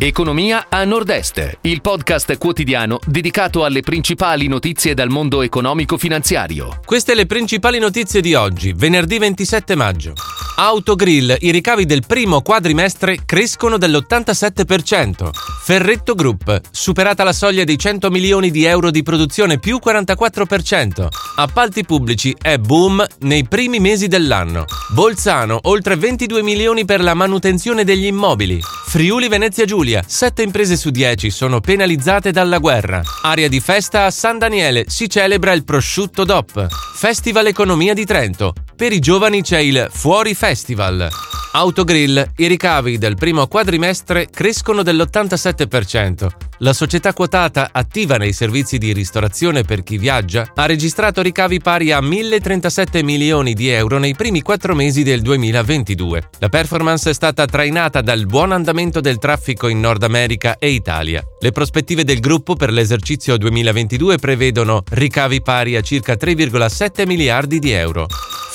Economia 0.00 0.66
a 0.68 0.84
Nord-Est, 0.84 1.58
il 1.62 1.80
podcast 1.80 2.38
quotidiano 2.38 3.00
dedicato 3.04 3.64
alle 3.64 3.80
principali 3.80 4.46
notizie 4.46 4.94
dal 4.94 5.08
mondo 5.08 5.42
economico-finanziario. 5.42 6.78
Queste 6.84 7.16
le 7.16 7.26
principali 7.26 7.80
notizie 7.80 8.20
di 8.20 8.32
oggi, 8.34 8.72
venerdì 8.76 9.18
27 9.18 9.74
maggio. 9.74 10.12
Autogrill, 10.60 11.36
i 11.40 11.50
ricavi 11.52 11.84
del 11.84 12.04
primo 12.06 12.42
quadrimestre 12.42 13.18
crescono 13.24 13.76
dell'87%. 13.76 15.30
Ferretto 15.64 16.14
Group, 16.14 16.60
superata 16.70 17.22
la 17.22 17.32
soglia 17.32 17.62
dei 17.64 17.78
100 17.78 18.10
milioni 18.10 18.50
di 18.50 18.64
euro 18.64 18.90
di 18.90 19.02
produzione 19.02 19.58
più 19.58 19.78
44%. 19.84 21.06
Appalti 21.36 21.84
pubblici 21.84 22.36
è 22.40 22.56
boom 22.58 23.04
nei 23.20 23.46
primi 23.46 23.78
mesi 23.78 24.08
dell'anno. 24.08 24.64
Bolzano, 24.94 25.58
oltre 25.62 25.94
22 25.94 26.42
milioni 26.42 26.84
per 26.84 27.02
la 27.02 27.14
manutenzione 27.14 27.84
degli 27.84 28.06
immobili. 28.06 28.60
Friuli 28.88 29.28
Venezia 29.28 29.64
Giulia, 29.64 29.87
7 30.06 30.42
imprese 30.42 30.76
su 30.76 30.90
10 30.90 31.30
sono 31.30 31.60
penalizzate 31.60 32.30
dalla 32.30 32.58
guerra. 32.58 33.00
Aria 33.22 33.48
di 33.48 33.60
festa 33.60 34.04
a 34.04 34.10
San 34.10 34.38
Daniele, 34.38 34.84
si 34.88 35.08
celebra 35.08 35.52
il 35.52 35.64
prosciutto 35.64 36.24
DOP. 36.24 36.66
Festival 36.94 37.46
Economia 37.46 37.94
di 37.94 38.04
Trento, 38.04 38.52
per 38.78 38.92
i 38.92 39.00
giovani 39.00 39.42
c'è 39.42 39.58
il 39.58 39.88
Fuori 39.90 40.34
Festival. 40.34 41.08
Autogrill, 41.50 42.24
i 42.36 42.46
ricavi 42.46 42.96
del 42.96 43.16
primo 43.16 43.48
quadrimestre 43.48 44.28
crescono 44.30 44.84
dell'87%. 44.84 46.28
La 46.58 46.72
società 46.72 47.12
quotata 47.12 47.70
attiva 47.72 48.18
nei 48.18 48.32
servizi 48.32 48.78
di 48.78 48.92
ristorazione 48.92 49.62
per 49.62 49.82
chi 49.82 49.98
viaggia 49.98 50.52
ha 50.54 50.66
registrato 50.66 51.22
ricavi 51.22 51.58
pari 51.58 51.90
a 51.90 52.00
1037 52.00 53.02
milioni 53.02 53.54
di 53.54 53.68
euro 53.68 53.98
nei 53.98 54.14
primi 54.14 54.42
quattro 54.42 54.76
mesi 54.76 55.02
del 55.02 55.22
2022. 55.22 56.28
La 56.38 56.48
performance 56.48 57.10
è 57.10 57.14
stata 57.14 57.46
trainata 57.46 58.00
dal 58.00 58.26
buon 58.26 58.52
andamento 58.52 59.00
del 59.00 59.18
traffico 59.18 59.66
in 59.66 59.80
Nord 59.80 60.04
America 60.04 60.56
e 60.56 60.70
Italia. 60.70 61.24
Le 61.40 61.50
prospettive 61.50 62.04
del 62.04 62.20
gruppo 62.20 62.54
per 62.54 62.70
l'esercizio 62.70 63.36
2022 63.36 64.18
prevedono 64.18 64.84
ricavi 64.90 65.42
pari 65.42 65.74
a 65.74 65.80
circa 65.80 66.14
3,7 66.14 67.06
miliardi 67.06 67.58
di 67.58 67.72
euro. 67.72 68.06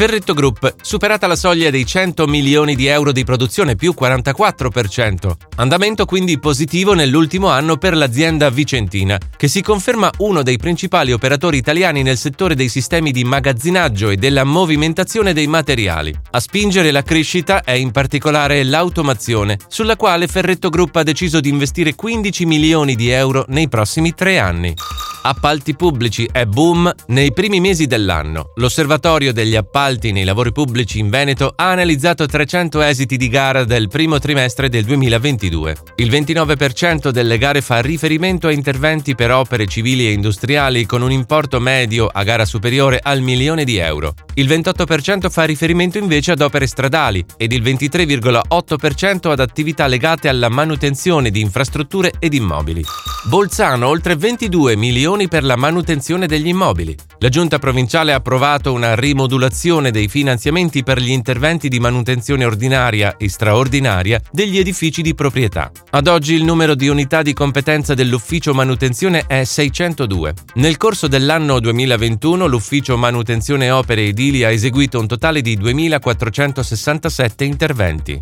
Ferretto 0.00 0.32
Group, 0.32 0.76
superata 0.80 1.26
la 1.26 1.36
soglia 1.36 1.68
dei 1.68 1.84
100 1.84 2.26
milioni 2.26 2.74
di 2.74 2.86
euro 2.86 3.12
di 3.12 3.22
produzione 3.22 3.76
più 3.76 3.94
44%. 3.94 5.32
Andamento 5.56 6.06
quindi 6.06 6.38
positivo 6.38 6.94
nell'ultimo 6.94 7.48
anno 7.48 7.76
per 7.76 7.94
l'azienda 7.94 8.48
vicentina, 8.48 9.18
che 9.36 9.46
si 9.46 9.60
conferma 9.60 10.10
uno 10.20 10.42
dei 10.42 10.56
principali 10.56 11.12
operatori 11.12 11.58
italiani 11.58 12.02
nel 12.02 12.16
settore 12.16 12.54
dei 12.54 12.70
sistemi 12.70 13.10
di 13.10 13.24
magazzinaggio 13.24 14.08
e 14.08 14.16
della 14.16 14.44
movimentazione 14.44 15.34
dei 15.34 15.48
materiali. 15.48 16.18
A 16.30 16.40
spingere 16.40 16.92
la 16.92 17.02
crescita 17.02 17.62
è 17.62 17.72
in 17.72 17.90
particolare 17.90 18.64
l'automazione, 18.64 19.58
sulla 19.68 19.96
quale 19.96 20.28
Ferretto 20.28 20.70
Group 20.70 20.96
ha 20.96 21.02
deciso 21.02 21.40
di 21.40 21.50
investire 21.50 21.94
15 21.94 22.46
milioni 22.46 22.94
di 22.94 23.10
euro 23.10 23.44
nei 23.48 23.68
prossimi 23.68 24.14
tre 24.14 24.38
anni. 24.38 24.74
Appalti 25.22 25.76
pubblici 25.76 26.26
è 26.32 26.46
boom 26.46 26.90
nei 27.08 27.34
primi 27.34 27.60
mesi 27.60 27.86
dell'anno. 27.86 28.52
L'Osservatorio 28.54 29.34
degli 29.34 29.54
appalti 29.54 30.12
nei 30.12 30.24
lavori 30.24 30.50
pubblici 30.50 30.98
in 30.98 31.10
Veneto 31.10 31.52
ha 31.54 31.70
analizzato 31.70 32.24
300 32.24 32.80
esiti 32.80 33.18
di 33.18 33.28
gara 33.28 33.64
del 33.64 33.88
primo 33.88 34.18
trimestre 34.18 34.70
del 34.70 34.84
2022. 34.84 35.76
Il 35.96 36.08
29% 36.08 37.10
delle 37.10 37.36
gare 37.36 37.60
fa 37.60 37.82
riferimento 37.82 38.46
a 38.46 38.52
interventi 38.52 39.14
per 39.14 39.30
opere 39.30 39.66
civili 39.66 40.06
e 40.06 40.12
industriali 40.12 40.86
con 40.86 41.02
un 41.02 41.12
importo 41.12 41.60
medio 41.60 42.06
a 42.06 42.22
gara 42.22 42.46
superiore 42.46 42.98
al 43.02 43.20
milione 43.20 43.64
di 43.64 43.76
euro. 43.76 44.14
Il 44.34 44.48
28% 44.48 45.28
fa 45.28 45.44
riferimento 45.44 45.98
invece 45.98 46.32
ad 46.32 46.40
opere 46.40 46.66
stradali 46.66 47.22
ed 47.36 47.52
il 47.52 47.62
23,8% 47.62 49.30
ad 49.30 49.40
attività 49.40 49.86
legate 49.86 50.28
alla 50.28 50.48
manutenzione 50.48 51.30
di 51.30 51.42
infrastrutture 51.42 52.14
ed 52.18 52.32
immobili. 52.32 52.82
Bolzano 53.28 53.86
oltre 53.86 54.16
22 54.16 54.76
milioni 54.76 55.08
per 55.28 55.44
la 55.44 55.56
manutenzione 55.56 56.26
degli 56.26 56.46
immobili. 56.46 56.96
La 57.18 57.28
giunta 57.28 57.58
provinciale 57.58 58.12
ha 58.12 58.16
approvato 58.16 58.72
una 58.72 58.94
rimodulazione 58.94 59.90
dei 59.90 60.08
finanziamenti 60.08 60.82
per 60.82 61.00
gli 61.00 61.10
interventi 61.10 61.68
di 61.68 61.80
manutenzione 61.80 62.44
ordinaria 62.44 63.16
e 63.16 63.28
straordinaria 63.28 64.20
degli 64.30 64.58
edifici 64.58 65.02
di 65.02 65.14
proprietà. 65.14 65.70
Ad 65.90 66.06
oggi 66.06 66.34
il 66.34 66.44
numero 66.44 66.74
di 66.74 66.88
unità 66.88 67.22
di 67.22 67.32
competenza 67.32 67.94
dell'ufficio 67.94 68.54
manutenzione 68.54 69.24
è 69.26 69.42
602. 69.44 70.34
Nel 70.54 70.76
corso 70.76 71.08
dell'anno 71.08 71.58
2021 71.58 72.46
l'ufficio 72.46 72.96
manutenzione 72.96 73.70
opere 73.70 74.04
edili 74.04 74.44
ha 74.44 74.50
eseguito 74.50 75.00
un 75.00 75.06
totale 75.06 75.40
di 75.40 75.56
2467 75.56 77.44
interventi. 77.44 78.18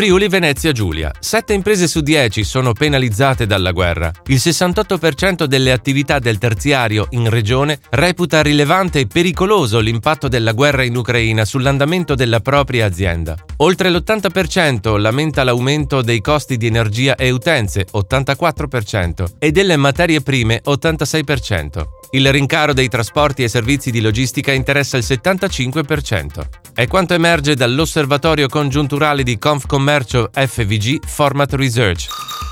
Friuli 0.00 0.28
Venezia 0.28 0.72
Giulia. 0.72 1.12
Sette 1.20 1.52
imprese 1.52 1.86
su 1.86 2.00
10 2.00 2.42
sono 2.42 2.72
penalizzate 2.72 3.44
dalla 3.44 3.70
guerra. 3.70 4.10
Il 4.28 4.36
68% 4.36 5.44
delle 5.44 5.72
attività 5.72 6.18
del 6.18 6.38
terziario 6.38 7.08
in 7.10 7.28
regione 7.28 7.78
reputa 7.90 8.40
rilevante 8.40 9.00
e 9.00 9.06
pericoloso 9.06 9.78
l'impatto 9.78 10.26
della 10.26 10.52
guerra 10.52 10.84
in 10.84 10.96
Ucraina 10.96 11.44
sull'andamento 11.44 12.14
della 12.14 12.40
propria 12.40 12.86
azienda. 12.86 13.36
Oltre 13.58 13.90
l'80% 13.90 14.98
lamenta 14.98 15.44
l'aumento 15.44 16.00
dei 16.00 16.22
costi 16.22 16.56
di 16.56 16.66
energia 16.66 17.14
e 17.14 17.28
utenze, 17.28 17.84
84%, 17.92 19.32
e 19.38 19.50
delle 19.50 19.76
materie 19.76 20.22
prime, 20.22 20.62
86%. 20.64 21.82
Il 22.12 22.32
rincaro 22.32 22.72
dei 22.72 22.88
trasporti 22.88 23.42
e 23.42 23.48
servizi 23.48 23.90
di 23.90 24.00
logistica 24.00 24.50
interessa 24.50 24.96
il 24.96 25.04
75%. 25.06 26.42
È 26.72 26.86
quanto 26.86 27.12
emerge 27.12 27.54
dall'osservatorio 27.54 28.48
congiunturale 28.48 29.22
di 29.22 29.38
Confcommercio 29.38 29.89
FVG 29.98 31.04
Format 31.04 31.52
Research. 31.54 32.06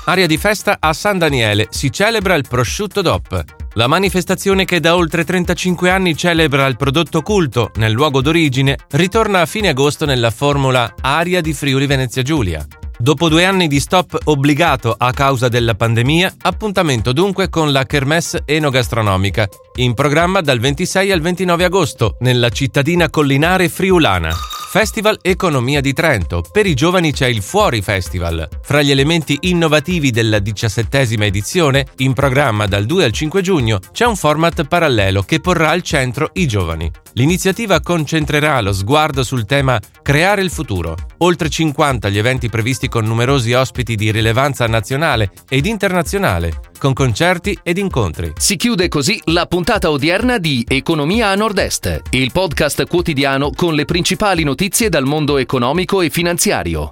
Aria 0.05 0.27
di 0.27 0.37
festa 0.37 0.75
a 0.77 0.91
San 0.91 1.17
Daniele 1.17 1.67
si 1.69 1.89
celebra 1.89 2.35
il 2.35 2.43
prosciutto 2.45 3.01
DOP. 3.01 3.43
La 3.75 3.87
manifestazione 3.87 4.65
che 4.65 4.81
da 4.81 4.97
oltre 4.97 5.23
35 5.23 5.89
anni 5.89 6.17
celebra 6.17 6.65
il 6.65 6.75
prodotto 6.75 7.21
culto 7.21 7.71
nel 7.75 7.93
luogo 7.93 8.21
d'origine 8.21 8.77
ritorna 8.89 9.39
a 9.39 9.45
fine 9.45 9.69
agosto 9.69 10.05
nella 10.05 10.31
formula 10.31 10.95
Aria 10.99 11.39
di 11.39 11.53
Friuli 11.53 11.85
Venezia 11.85 12.23
Giulia. 12.23 12.65
Dopo 12.97 13.29
due 13.29 13.45
anni 13.45 13.69
di 13.69 13.79
stop 13.79 14.17
obbligato 14.25 14.93
a 14.97 15.13
causa 15.13 15.47
della 15.47 15.75
pandemia, 15.75 16.33
appuntamento 16.41 17.13
dunque 17.13 17.47
con 17.47 17.71
la 17.71 17.85
Kermesse 17.85 18.41
enogastronomica, 18.43 19.47
in 19.75 19.93
programma 19.93 20.41
dal 20.41 20.59
26 20.59 21.09
al 21.09 21.21
29 21.21 21.63
agosto 21.63 22.17
nella 22.19 22.49
cittadina 22.49 23.09
collinare 23.09 23.69
friulana. 23.69 24.48
Festival 24.71 25.17
Economia 25.23 25.81
di 25.81 25.93
Trento. 25.93 26.43
Per 26.51 26.67
i 26.67 26.75
giovani 26.75 27.11
c'è 27.11 27.25
il 27.25 27.41
Fuori 27.41 27.81
Festival. 27.81 28.47
Fra 28.61 28.83
gli 28.83 28.91
elementi 28.91 29.35
innovativi 29.41 30.11
della 30.11 30.37
diciassettesima 30.37 31.25
edizione, 31.25 31.87
in 31.97 32.13
programma 32.13 32.67
dal 32.67 32.85
2 32.85 33.03
al 33.03 33.11
5 33.11 33.41
giugno, 33.41 33.79
c'è 33.91 34.05
un 34.05 34.15
format 34.15 34.67
parallelo 34.67 35.23
che 35.23 35.39
porrà 35.39 35.71
al 35.71 35.81
centro 35.81 36.29
i 36.33 36.45
giovani. 36.45 36.91
L'iniziativa 37.13 37.79
concentrerà 37.79 38.61
lo 38.61 38.71
sguardo 38.71 39.23
sul 39.23 39.45
tema 39.45 39.79
Creare 40.03 40.43
il 40.43 40.51
futuro. 40.51 40.95
Oltre 41.17 41.49
50 41.49 42.09
gli 42.09 42.19
eventi 42.19 42.47
previsti 42.47 42.87
con 42.89 43.05
numerosi 43.05 43.53
ospiti 43.53 43.95
di 43.95 44.11
rilevanza 44.11 44.67
nazionale 44.67 45.31
ed 45.49 45.65
internazionale, 45.65 46.68
con 46.79 46.93
concerti 46.93 47.55
ed 47.61 47.77
incontri. 47.77 48.33
Si 48.35 48.55
chiude 48.55 48.87
così 48.87 49.21
la 49.25 49.45
puntata 49.45 49.91
odierna 49.91 50.39
di 50.39 50.65
Economia 50.67 51.27
a 51.29 51.35
Nord-Est, 51.35 52.01
il 52.09 52.31
podcast 52.31 52.87
quotidiano 52.87 53.51
con 53.51 53.75
le 53.75 53.85
principali 53.85 54.43
notizie 54.43 54.89
dal 54.89 55.05
mondo 55.05 55.37
economico 55.37 56.01
e 56.01 56.09
finanziario. 56.09 56.87